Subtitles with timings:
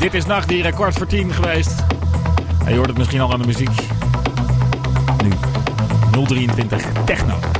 [0.00, 1.74] Dit is Nacht die record voor 10 geweest.
[2.64, 3.70] En je hoort het misschien al aan de muziek.
[5.22, 5.30] Nu
[6.24, 7.59] 023 Techno.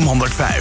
[0.00, 0.59] 105.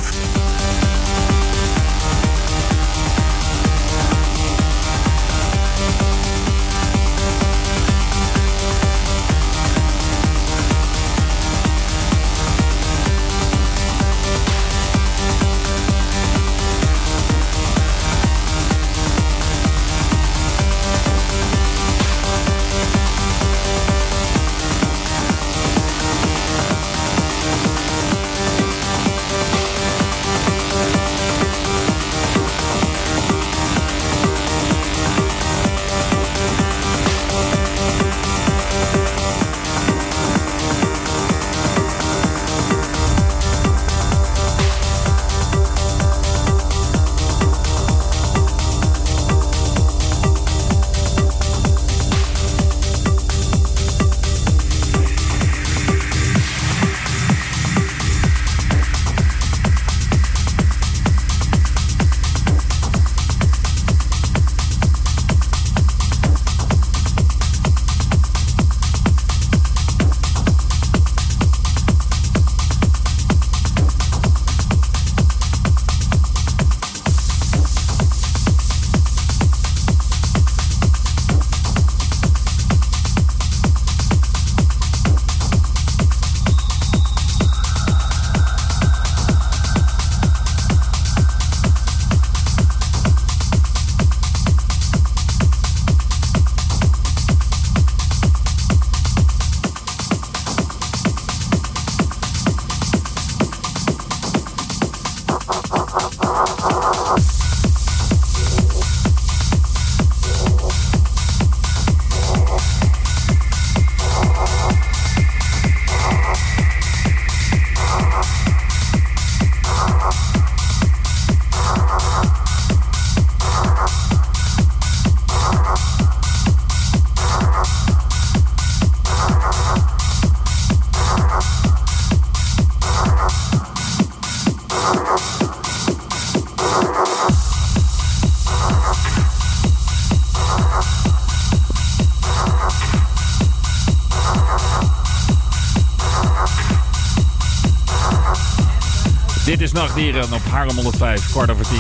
[149.50, 151.80] Dit is Nachtdieren op Harlem 105, kwart over 10.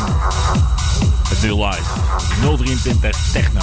[1.29, 1.84] Het nu live,
[2.58, 3.62] 023 Techno.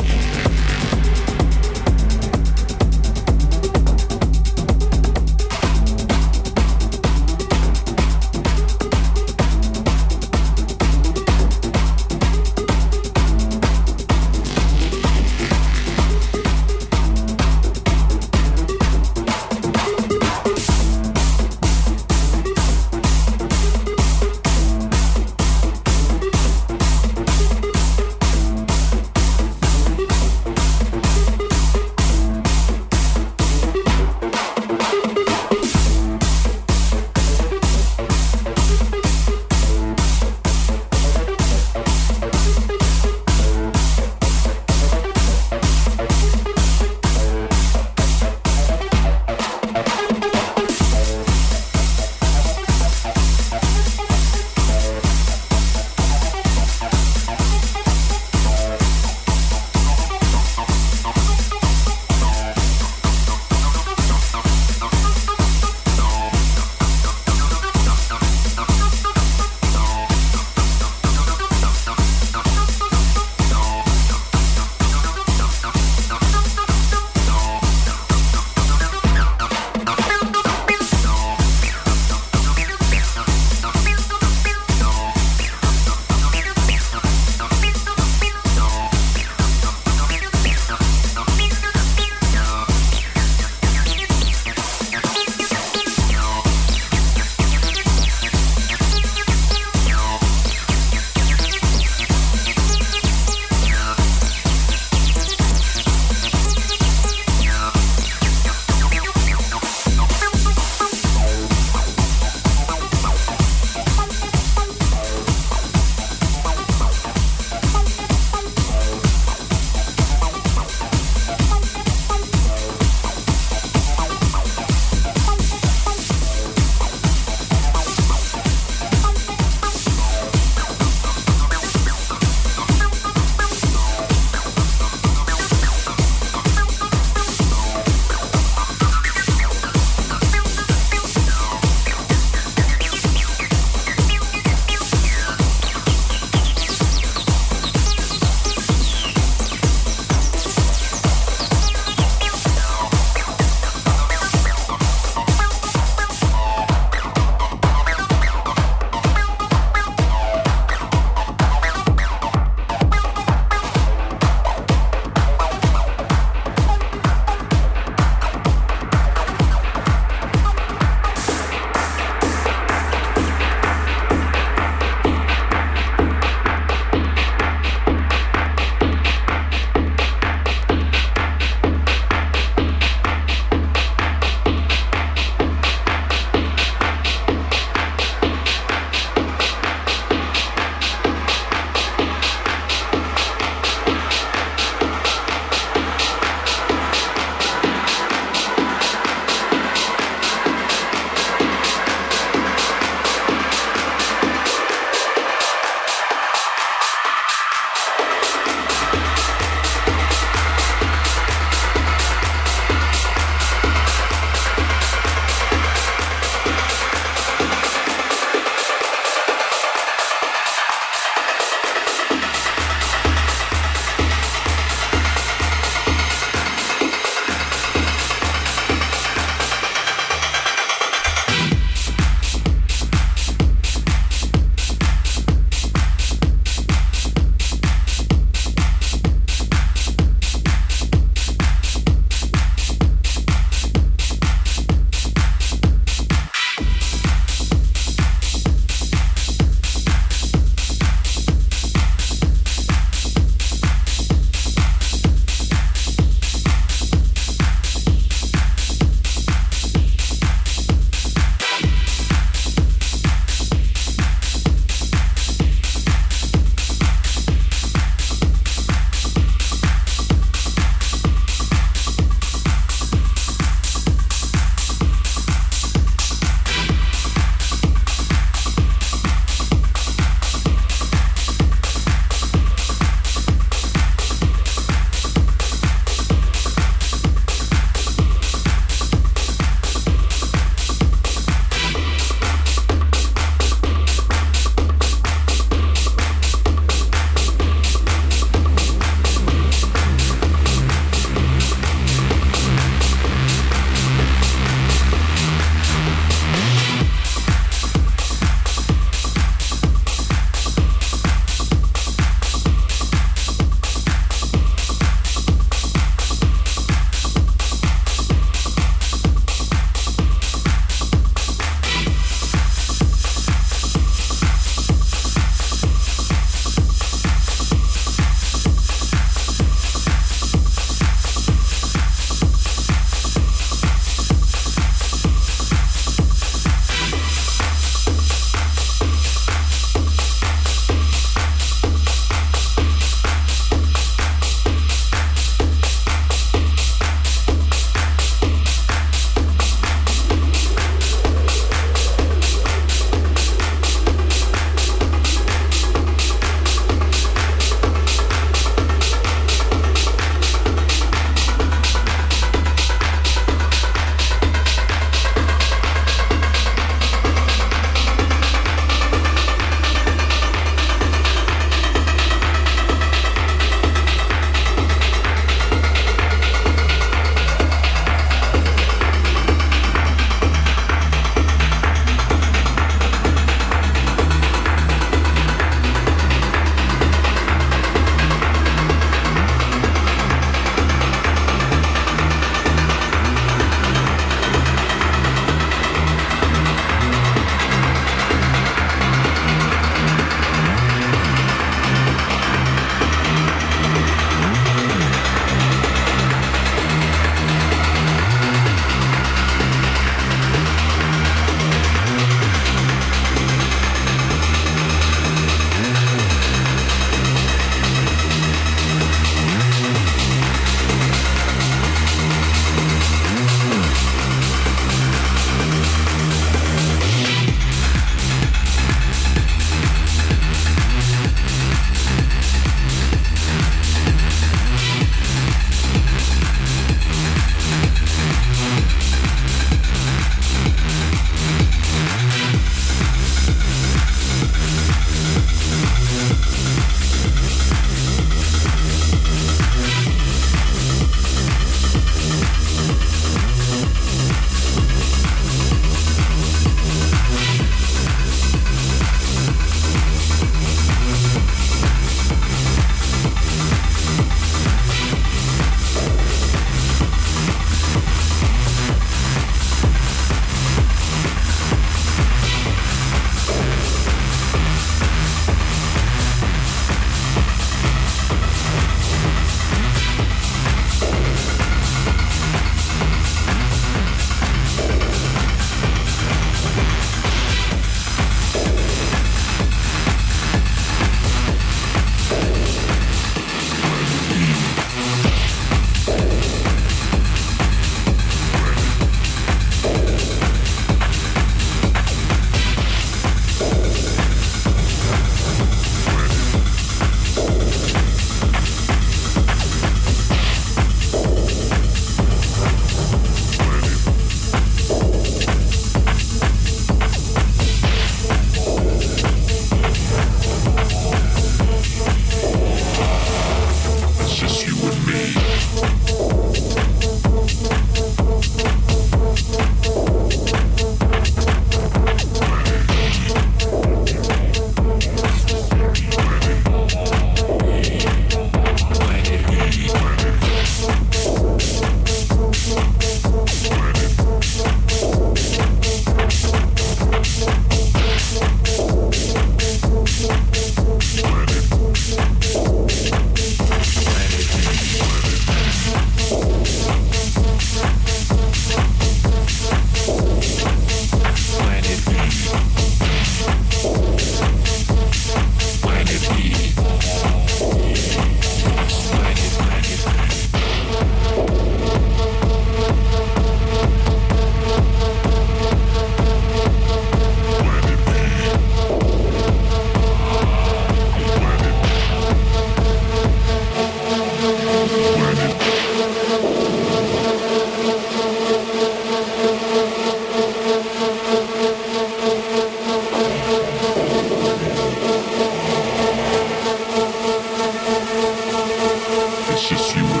[599.41, 600.00] precious you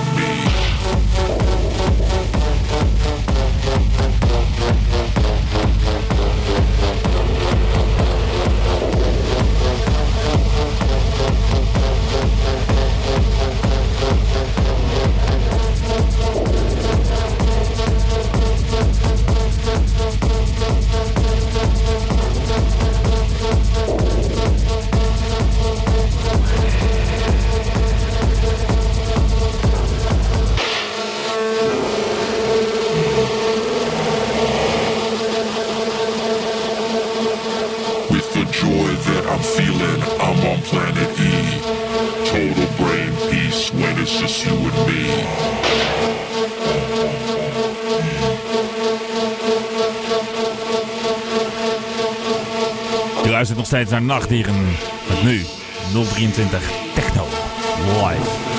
[53.87, 54.55] steeds naar Nachtdieren.
[55.09, 55.45] Met nu
[55.93, 57.25] 023 Techno
[57.85, 58.50] Live.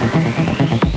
[0.00, 0.89] Thank.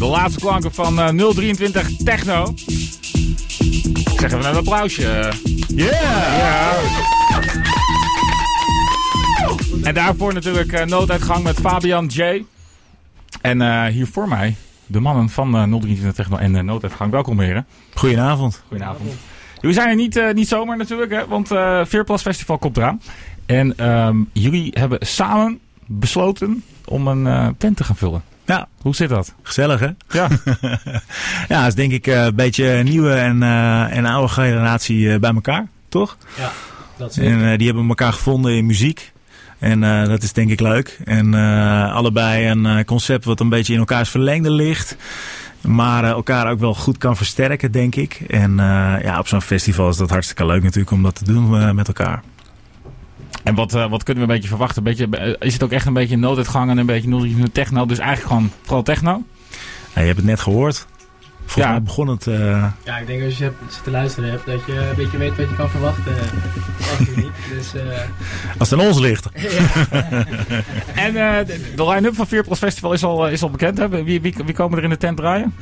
[0.00, 2.54] De, laatste klanken van eh, 023 Techno.
[4.12, 5.32] Ik zeg even een applausje.
[5.66, 6.74] Yeah!
[9.82, 12.44] En daarvoor natuurlijk eh, nooduitgang met Fabian J.
[13.40, 14.56] En eh, hier voor mij
[14.86, 17.10] de mannen van eh 023 Techno en eh, nooduitgang.
[17.10, 17.66] Welkom heren.
[17.94, 18.62] Goedenavond.
[18.68, 19.10] Goedenavond.
[19.60, 23.00] Jullie zijn er niet, eh, niet zomaar natuurlijk, hè, want eh Veerplas Festival komt eraan.
[23.46, 28.22] En ehm, jullie hebben samen besloten om een eh, tent te gaan vullen.
[28.50, 29.34] Ja, Hoe zit dat?
[29.42, 29.88] gezellig hè?
[30.10, 30.28] Ja,
[31.48, 35.18] Ja, dat is denk ik eh, een beetje nieuwe en, eh, en oude generatie eh,
[35.18, 36.16] bij elkaar, toch?
[36.38, 36.52] Ja,
[36.96, 39.12] dat is En die hebben elkaar gevonden in muziek.
[39.58, 41.00] En dat is denk ik leuk.
[41.04, 41.34] En
[41.92, 44.96] allebei een concept wat een beetje in elkaars verlengde ligt.
[45.60, 48.20] Maar elkaar ook wel goed kan versterken, denk ik.
[48.28, 48.56] En
[49.02, 52.22] ja, op zo'n festival is dat hartstikke leuk natuurlijk om dat te doen met elkaar.
[53.50, 54.78] En wat, eh, wat kunnen we een beetje verwachten?
[54.86, 57.86] Een beetje, eh, is het ook echt een beetje nooduitgang en een beetje 023 Techno?
[57.86, 59.22] Dus eigenlijk gewoon vooral techno?
[59.94, 60.86] Ja, je hebt het net gehoord.
[61.46, 61.70] Volgens Ja.
[61.70, 62.26] mij begon het...
[62.26, 65.18] eh, Ja, ik denk als je hebt, zit te luisteren hebt, dat je een beetje
[65.18, 66.12] weet wat je kan verwachten.
[66.98, 67.26] Echt niet.
[67.52, 67.82] Dus eh,
[68.58, 69.26] als het aan ons ligt.
[70.94, 71.46] En eh,
[71.76, 73.78] de, line-up van Veerplas Festival is al, is al bekend.
[73.78, 73.88] Hè?
[73.88, 75.54] Wie, wie, wie komen er in de tent draaien?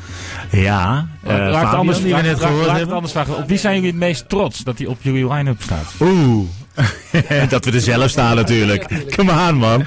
[0.51, 2.94] Ja, eh Laat ik het anders, die we net gehoord hebben.
[2.94, 3.36] anders vragen.
[3.36, 5.93] Op wie zijn jullie het meest trots dat hij op jullie line-up staat?
[6.01, 6.48] Oeh.
[7.48, 9.12] dat we er zelf staan natuurlijk.
[9.16, 9.84] Come on man.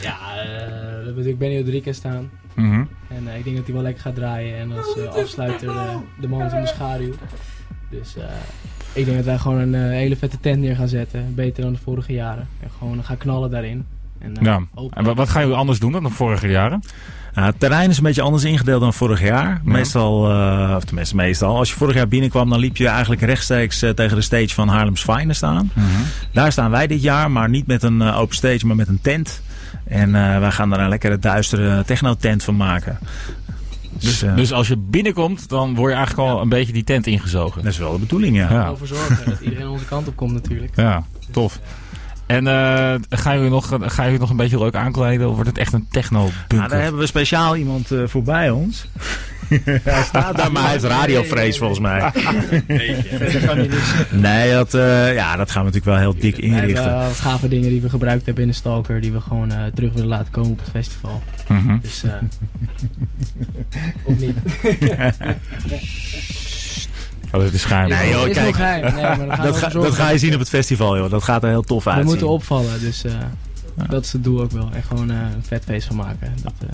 [0.00, 2.30] ja, eh, we hebben natuurlijk Benny Rodriguez staan.
[2.54, 2.84] Mhm.
[3.08, 4.58] En eh, ik denk dat hij wel lekker gaat draaien.
[4.58, 7.12] En als eh, afsluiter eh, de man van de schaduw.
[7.90, 8.24] Dus eh,
[8.92, 11.34] ik denk dat wij gewoon een hele vette tent neer gaan zetten.
[11.34, 12.48] Beter dan de vorige jaren.
[12.60, 13.86] En gewoon gaan knallen daarin.
[14.18, 14.60] En, eh, Ja.
[14.90, 16.82] En wat, wat gaan jullie anders doen dan de vorige jaren?
[17.34, 19.60] Nou, het terrein is een beetje anders ingedeeld dan vorig jaar.
[19.64, 21.56] Meestal, eh, of tenminste meestal.
[21.56, 24.68] Als je vorig jaar binnenkwam, dan liep je eigenlijk rechtstreeks eh, tegen de stage van
[24.68, 25.70] Haarlem's Finest aan.
[26.32, 29.00] Daar staan wij dit jaar, maar niet met een eh, open stage, maar met een
[29.02, 29.42] tent.
[29.84, 32.98] En eh, wij gaan daar een lekkere duistere techno-tent van maken.
[33.98, 37.06] Dus, eh, Dus als je binnenkomt, dan word je eigenlijk al een beetje die tent
[37.06, 37.62] ingezogen.
[37.62, 38.50] dat is wel de bedoeling, ja.
[38.50, 38.66] Ja.
[38.68, 40.72] ervoor zorgen dat iedereen onze kant op komt natuurlijk.
[40.76, 41.58] Ja, tof.
[42.30, 45.28] En eh, gaan, jullie nog, gaan jullie nog een beetje leuk aankleden?
[45.28, 46.56] Of wordt het echt een techno-bunker?
[46.56, 48.86] Nou, daar hebben we speciaal iemand eh, voor bij ons.
[49.82, 52.10] hij staat daar, maar hij radiovrees volgens mij.
[53.68, 53.94] Dus.
[54.10, 56.98] Nee, dat, eh, ja, dat gaan we natuurlijk wel heel dik We hebben inrichten.
[56.98, 59.00] wel gave dingen die we gebruikt hebben in de Stalker.
[59.00, 61.22] Die we gewoon eh, terug willen laten komen op het festival.
[61.48, 61.78] Mhm.
[61.80, 62.12] Dus eh
[64.04, 64.36] of niet.
[67.32, 67.88] Oh, dit is geheim.
[67.88, 68.54] Nee, joh, kijk.
[68.54, 68.94] geheim.
[68.94, 71.10] Nee, maar we Dat, ga, dat ga je zien op het festival, joh.
[71.10, 72.08] Dat gaat er heel tof We uitzien.
[72.08, 73.12] moeten opvallen, dus eh,
[73.88, 74.68] dat is het doel ook wel.
[74.72, 76.34] En gewoon eh, een vet feest van maken.
[76.42, 76.68] Dat, eh,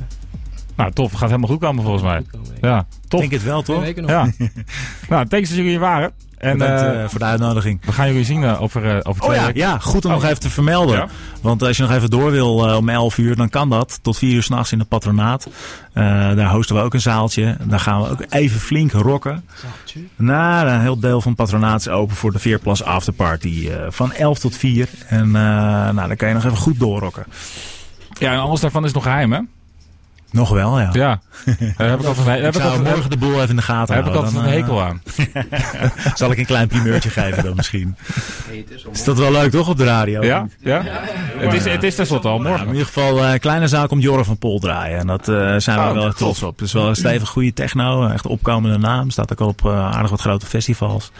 [0.77, 1.13] Nou, tof.
[1.13, 2.23] Gaat helemaal goed komen volgens mij.
[2.31, 2.65] komen, ik.
[2.65, 3.21] Ja, Ik tof.
[3.21, 3.85] denk het wel, Twee toch?
[3.85, 4.11] weken nog.
[4.11, 4.23] Ja.
[5.09, 6.11] nou, thanks dat jullie hier waren.
[6.37, 7.81] En Bedankt eh, eh, voor de uitnodiging.
[7.85, 9.61] we gaan jullie zien eh, over, over twee Oh ja, weken.
[9.61, 10.17] ja, goed om Oh.
[10.17, 10.97] nog even te vermelden.
[10.97, 11.07] Ja.
[11.41, 13.99] Want als je nog even door wil om 11 uur, dan kan dat.
[14.03, 15.49] Tot 4 uur s'nachts in het patronaat.
[15.95, 17.57] Daar hosten we ook een zaaltje.
[17.65, 19.45] Daar gaan we ook even flink rocken.
[19.55, 20.01] Zaaltje.
[20.17, 23.69] Nou, een heel deel van het patronaat is open voor de Veerplas Afterparty.
[23.89, 24.89] van 11 tot 4.
[25.09, 27.27] En nou, dan kan je nog even goed doorrocken.
[28.19, 29.41] Ja, en alles daarvan is nog geheim, hè?
[30.31, 30.89] Nog wel, ja.
[30.93, 31.21] Ja.
[31.77, 33.63] Daar heb ik altijd, heb Ik ik zou altijd, morgen de boel even in de
[33.63, 35.03] gaten daar heb ik altijd een hekel eh, aan.
[36.15, 37.97] Zal ik een klein primeurtje geven dan misschien?
[38.93, 40.23] Is dat wel leuk toch op de radio?
[40.25, 40.47] Ja?
[40.61, 40.83] Ja?
[41.37, 42.69] Het is, het is tenslotte al Ja, in morgen.
[42.69, 44.99] ieder geval eh kleine zaak om Jorre van Pol draaien.
[44.99, 46.59] En dat eh, zijn we Oh, wel trots op.
[46.59, 48.07] Het is wel een stevig goede techno.
[48.09, 49.11] Echt opkomende naam.
[49.11, 51.11] Staat ook al op eh, aardig wat grote festivals.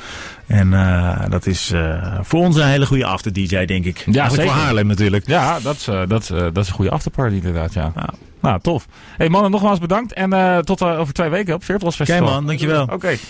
[0.47, 3.97] En eh, dat is eh, voor ons een hele goede after-DJ, denk ik.
[4.07, 4.53] Eigenlijk zeker.
[4.53, 5.27] voor Haarlem natuurlijk.
[5.27, 7.93] Ja, dat is, eh, dat, is, eh, dat is een goede afterparty inderdaad, ja.
[7.97, 8.09] Ja.
[8.41, 8.87] Nou, tof.
[9.17, 10.13] hey, mannen, nogmaals bedankt.
[10.13, 12.33] En eh, tot eh, over twee weken op Veerplas Oké Festival.
[12.33, 12.87] man, dankjewel.
[12.93, 13.17] Oké.